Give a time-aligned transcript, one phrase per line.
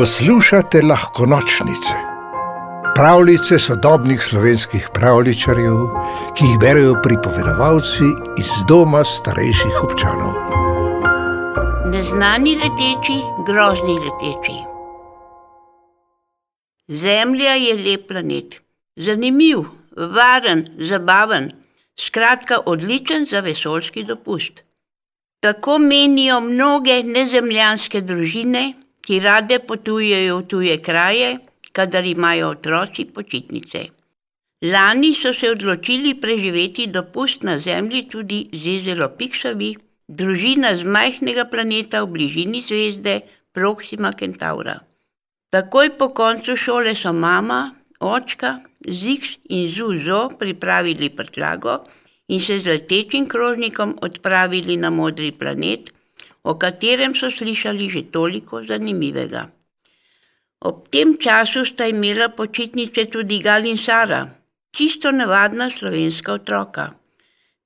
[0.00, 1.94] Poslušate lahko nočnice,
[2.94, 5.76] pravljice sodobnih slovenskih pravličarjev,
[6.36, 8.08] ki jih berijo pripovedovalci
[8.40, 10.32] iz doma starejših občanov.
[11.92, 14.56] Neznani leteči, grozni leteči.
[16.88, 18.60] Zemlja je lep planet,
[18.96, 21.52] zanimiv, varen, zabaven,
[22.08, 24.64] skratka odličen za vesoljski dopust.
[25.40, 28.72] Tako menijo mnoge nezemljanske družine,
[29.06, 31.38] ki rade potujejo v tuje kraje,
[31.72, 33.86] kadar imajo otroci počitnice.
[34.62, 39.70] Lani so se odločili preživeti dopust na Zemlji tudi Zezelo Pikšavi,
[40.08, 43.20] družina z majhnega planeta v bližini zvezde
[43.52, 44.80] Proxima Centaura.
[45.50, 51.80] Takoj po koncu šole so mama, očka, Ziks in Zuzo pripravili prtljago
[52.28, 55.90] in se z letečim krožnikom odpravili na modri planet,
[56.42, 59.48] o katerem so slišali že toliko zanimivega.
[60.60, 64.28] Ob tem času sta imela počitnice tudi Gal in Sara,
[64.72, 66.90] čisto navadna slovenska otroka.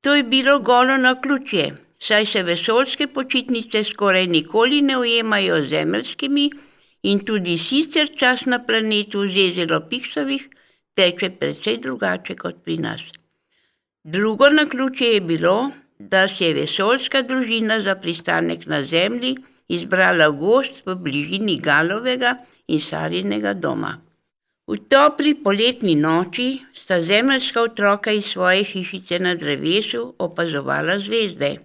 [0.02, 5.68] To je bilo golo na ključje, saj se vesoljske počitnice skoraj nikoli ne ujemajo z
[5.68, 6.50] zemeljskimi
[7.02, 10.48] in tudi sicer čas na planetu Zezelo Piksovih
[10.94, 13.00] teče precej drugače kot pri nas.
[14.04, 19.36] Drugo na ključje je bilo, da se je vesoljska družina za pristanek na Zemlji
[19.68, 22.36] izbrala gost v bližini Galovega
[22.68, 24.00] in Sarinega doma.
[24.66, 31.56] V topli poletni noči sta zemeljska otroka iz svoje hišice na drevesu opazovala zvezde.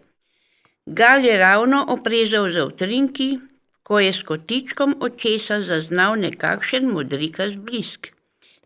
[0.85, 3.37] Gal je ravno oprezal za utrinki,
[3.83, 8.07] ko je s kotičkom očesa zaznal nekakšen modrikast blisk.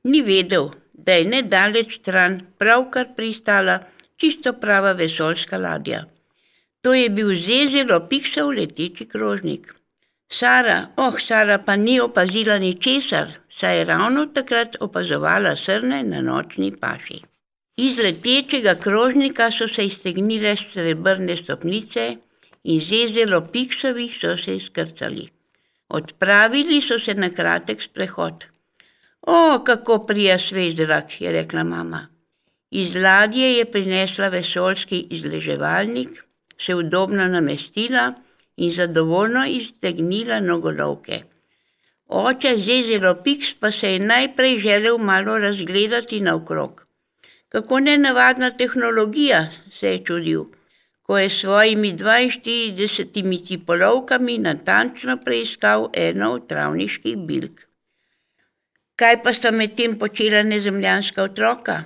[0.03, 3.79] Ni vedel, da je nedaleč stran pravkar pristala
[4.17, 6.05] čisto prava vesoljska ladja.
[6.81, 9.73] To je bil zezelo pikšav leteči krožnik.
[10.29, 13.27] Sara, oh, Sara pa ni opazila ničesar,
[13.59, 17.21] saj je ravno takrat opazovala srne na nočni paši.
[17.77, 22.15] Iz letečega krožnika so se iztegnile srebrne stopnice
[22.63, 25.27] in zezelo pikšavi so se izkrcali.
[25.89, 28.45] Odpravili so se na kratek sprehod.
[29.21, 32.07] O, kako prija svež zrak, je rekla mama.
[32.75, 36.09] Iz ladje je prinesla vesoljski izleževalnik,
[36.65, 38.13] se udobno namestila
[38.57, 41.19] in zadovoljno iztegnila nogolovke.
[42.07, 46.85] Oče Zezelo Piks pa se je najprej želel malo razgledati naokrog.
[47.49, 49.47] Kako nenavadna tehnologija,
[49.79, 50.43] se je čudil,
[51.01, 57.67] ko je s svojimi 42 cipolovkami natančno preiskal eno od travniških bilk.
[58.95, 61.83] Kaj pa sta medtem počela nezemljanska otroka?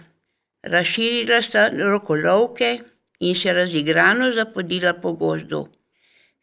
[0.64, 2.80] Razširila sta rokolovke
[3.20, 5.68] in se razigrano zapodila po gozdu.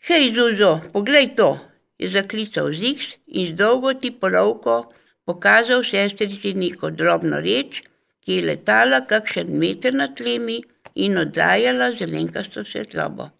[0.07, 1.59] Hej, Zuzo, poglej to,
[1.99, 4.93] je zaklical Ziks in z dolgo tipolovko
[5.25, 7.83] pokazal sestrici neko drobno reč,
[8.25, 10.59] ki je letala kakšen meter nad tlemi
[10.95, 13.31] in oddajala zelenkasto svetlobo.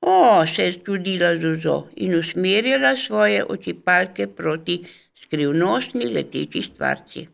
[0.00, 4.78] O, se je čudila Zuzo in usmerjala svoje očipalke proti
[5.22, 7.26] skrivnostni leteči stvarci.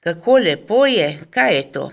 [0.00, 1.90] Kako lepo je, kaj je to?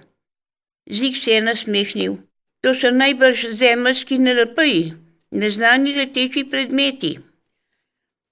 [0.92, 2.18] Zik se je nasmehnil.
[2.62, 4.94] To so najbrž zemeljski NLP-ji,
[5.32, 7.18] neznani leteči predmeti.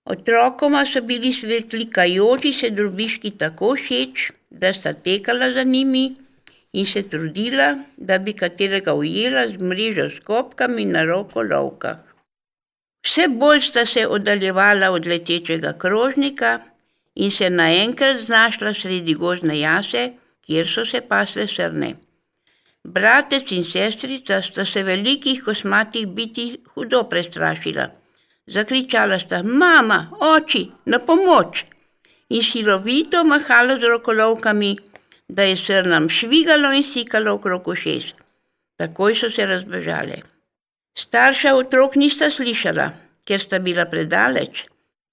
[0.06, 6.16] Otrokoma so bili svetlikajoči se drobiški tako všeč, da sta tekala za njimi
[6.74, 12.00] in se trudila, da bi katerega ujela z mrežo s kopkami na roko lovkah.
[13.06, 16.60] Vse bolj sta se oddaljevala od letečega krožnika
[17.16, 20.10] in se naenkrat znašla sredi gozdne jase,
[20.46, 22.05] kjer so se pasle srne.
[22.86, 27.88] Bratec in sestrica sta se velikih kosmatih biti hudo prestrašila.
[28.48, 31.66] Zakričala sta: Mama, oči, na pomoč!
[32.30, 34.76] In silovito mahala z rokolovkami,
[35.28, 38.14] da je srnam švigalo in sikalo okrog ušes.
[38.78, 40.22] Takoj so se razbežale.
[40.96, 42.90] Starša otrok nista slišala,
[43.26, 44.66] ker sta bila predaleč.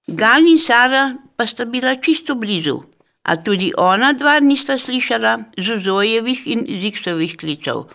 [0.06, 2.82] Gal in Sara pa sta bila čisto blizu
[3.22, 7.86] a tudi ona dva nista slišala Zuzojevih in Ziksovih klicev.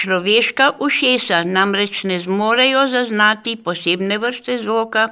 [0.00, 5.08] Človeška ušesa namreč ne zmorejo zaznati posebne vrste zvoka,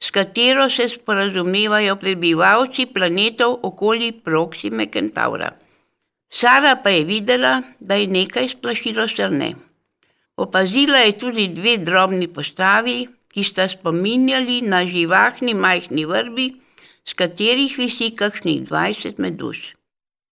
[0.00, 5.50] s katero se sporazumevajo prebivalci planetov okoli Proxime Centaura.
[6.30, 9.52] Sara pa je videla, da je nekaj splašilo srne.
[10.36, 16.46] Opazila je tudi dve drobni postavi, ki sta spominjali na živahni majhni vrbi,
[17.10, 19.58] z katerih visi kakšnih dvajset meduz.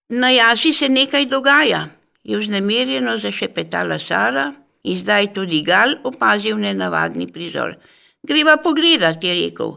[0.09, 1.89] Na jasi se nekaj dogaja,
[2.25, 4.53] je vznemirjeno zašepetala Sara
[4.85, 7.75] in zdaj tudi Gal opazil nenavadni prizor.
[8.23, 9.75] Greva pogledat, je rekel.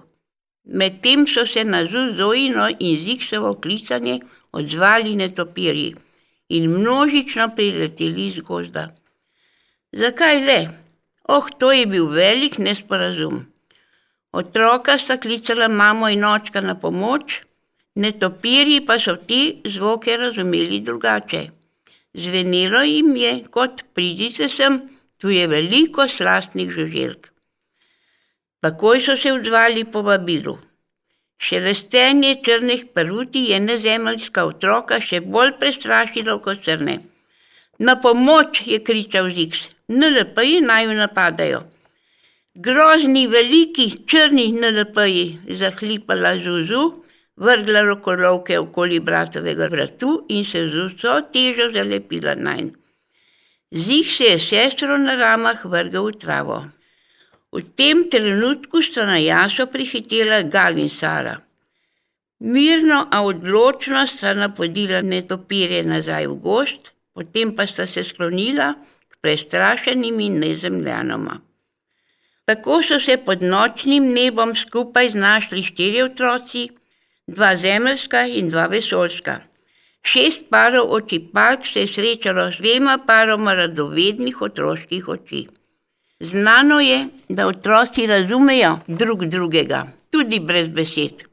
[0.64, 4.20] Medtem so se na Zuzojino in Ziksovo klicanje
[4.52, 5.96] odzvali netopirji
[6.50, 8.90] in množično prileteli iz gozda.
[9.92, 10.60] Zakaj le?
[11.28, 13.51] Oh, to je bil velik nesporazum.
[14.32, 17.42] Otroka sta klicala mamo in očka na pomoč,
[17.96, 19.42] netopirji pa so te
[19.74, 21.42] zvoke razumeli drugače.
[22.14, 24.80] Zvenelo jim je, kot pridite sem,
[25.18, 27.28] tu je veliko slastnih žuželk.
[28.62, 30.58] Takoj so se odzvali po vabilu.
[31.42, 37.00] Šelestenje črnih peruti je nezemeljska otroka še bolj prestrašilo kot srne.
[37.80, 41.62] Na pomoč je kričal Ziks, NLP-ji naj jo napadajo.
[42.54, 46.82] Grozni, veliki, črni NLP-ji, zahlipala Zuzu,
[47.40, 52.74] vrgla rokorovke okoli bratovega vratu in se z vso težo zalepila najn.
[53.72, 56.58] Zik se je sestro na ramah vrgal v travo.
[57.56, 61.38] V tem trenutku sta na jaso prihitela Gal in Sara.
[62.40, 68.74] Mirno, a odločno sta napodila netopirje nazaj v gost, potem pa sta se sklonila
[69.08, 71.40] k prestrašenim in nezemljanoma.
[72.52, 76.66] Tako so se pod nočnim nebom skupaj znašli štiri otroci,
[77.28, 79.36] dva zemeljska in dva vesoljska.
[80.04, 85.46] Šest parov oči palk se je srečalo z dvema paroma radovednih otroških oči.
[86.20, 86.98] Znano je,
[87.30, 91.24] da otroci razumejo drug drugega, tudi brez besed.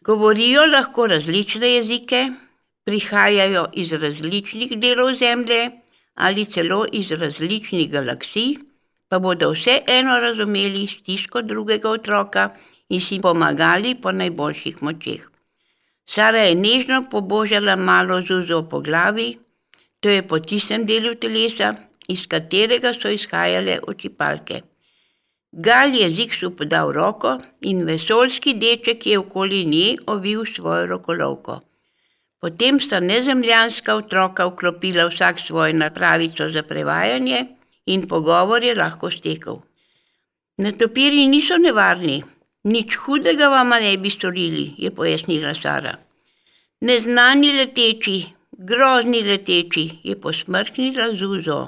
[0.00, 2.28] Govorijo lahko različne jezike,
[2.84, 5.70] prihajajo iz različnih delov Zemlje
[6.14, 8.54] ali celo iz različnih galaksij,
[9.14, 12.48] pa bodo vseeno razumeli stisko drugega otroka
[12.88, 15.28] in si pomagali po najboljših močeh.
[16.14, 19.28] Sara je nežno pobožala malo zuzo po glavi,
[20.00, 21.70] to je po tistem delu telesa,
[22.08, 24.60] iz katerega so izhajale očipalke.
[25.52, 31.60] Gal je Ziksu podal roko in vesoljski deček je okoli nje ovil svojo rokolovko.
[32.40, 37.46] Potem sta nezemljanska otroka vklopila vsak svojo napravico za prevajanje
[37.86, 39.60] in pogovor je lahko stekel.
[40.58, 42.22] Netopiri niso nevarni,
[42.64, 45.98] Nič hudega vam ne bi storili, je pojasnila Sara.
[46.80, 51.58] Neznani leteči, grozni leteči, je posmrknila Zuzo.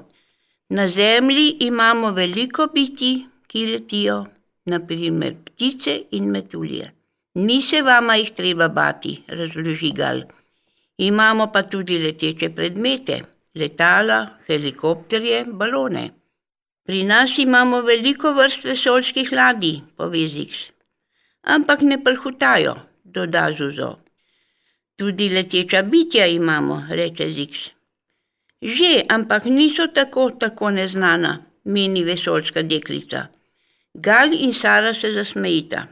[0.70, 4.24] Na zemlji imamo veliko biti, ki letijo,
[4.64, 6.92] naprimer ptice in metulje.
[7.34, 10.22] Ni se vama jih treba bati, razloži Gal.
[10.96, 13.20] Imamo pa tudi leteče predmete,
[13.56, 16.06] letala, helikopterje, balone.
[16.86, 20.76] Pri nas imamo veliko vrst vesoljskih ladij, pove Ziks
[21.46, 22.74] ampak ne prhutajo,
[23.04, 23.96] doda Zuzo.
[24.96, 27.58] Tudi leteča bitja imamo, reče Ziks.
[28.62, 33.26] Že, ampak niso tako, tako neznana, meni vesoljska deklica.
[33.94, 35.86] Gal in Sara se zasmejita.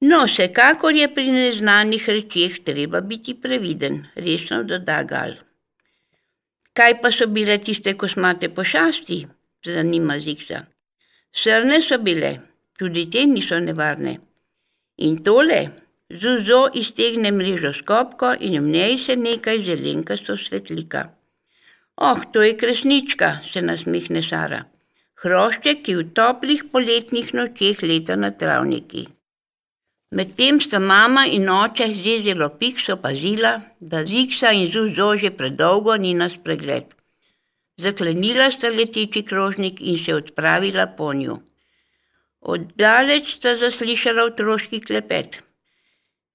[0.00, 5.34] No, vsekakor je pri neznanih rečeh treba biti previden, resno doda Gal.
[6.78, 9.16] Kaj pa so bile tiste kosmate pošasti?
[9.66, 10.60] Zanima Ziksa.
[11.34, 12.30] Srne so bile,
[12.78, 14.12] tudi te niso nevarne.
[15.06, 15.58] In tole,
[16.22, 21.02] zuzo iztegne mrežo skopko in v njej se nekaj zelenkasto svetlika.
[21.96, 24.62] Oh, to je kresnička, se nasmehne Sara.
[25.22, 29.08] Hrošček, ki v toplih poletnih nočeh leta na travniki.
[30.10, 35.96] Medtem sta mama in oče z zelo pikso pazila, da ziksa in zuzo že predolgo
[35.96, 36.86] ni na spregled.
[37.76, 41.36] Zaklenila sta letiči krožnik in se odpravila po nju.
[42.40, 45.42] Oddaleč sta zaslišala otroški klepet.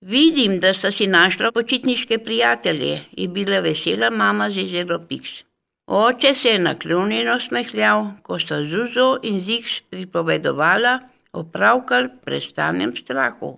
[0.01, 5.43] Vidim, da sta si našla počitniške prijatelje, je bila vesela mama z zelo piks.
[5.87, 10.99] Oče se je naklonjeno smehljal, ko sta Zuzo in Ziks pripovedovala
[11.33, 13.57] o pravkar prestanem strahu.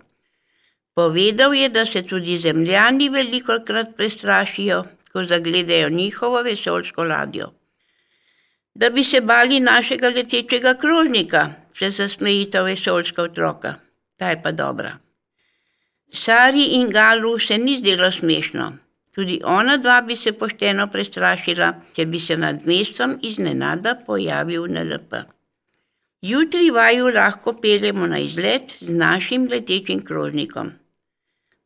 [0.96, 7.50] Povedal je, da se tudi zemljani veliko krat prestrašijo, ko zagledajo njihovo vesoljsko ladjo.
[8.74, 13.74] Da bi se bali našega letečega krožnika, se zasmejita vesoljska otroka.
[14.16, 14.98] Ta je pa dobra.
[16.12, 18.72] Sari in Galu se ni zdelo smešno.
[19.14, 25.14] Tudi ona dva bi se pošteno prestrašila, če bi se nad mestom iznenada pojavil NLP.
[26.22, 30.72] Jutri vaju lahko peljemo na izlet z našim letečim krožnikom.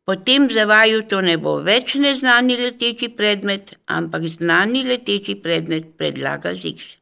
[0.05, 6.55] Potem za vaju to ne bo več neznani leteči predmet, ampak znani leteči predmet predlaga
[6.55, 6.97] Ziks.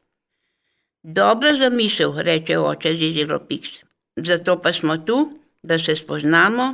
[1.03, 3.69] Dobra zamisel, reče oče Zizilo Piks.
[4.15, 5.17] Zato pa smo tu,
[5.63, 6.73] da se spoznamo,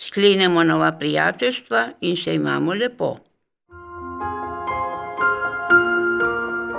[0.00, 3.16] sklenemo nova prijateljstva in se imamo lepo.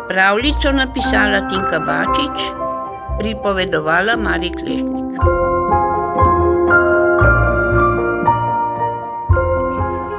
[0.10, 2.44] Pravljico napisala Tinka Bačič,
[3.20, 5.50] pripovedovala Mari Klešnik.